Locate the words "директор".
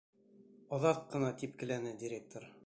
2.07-2.51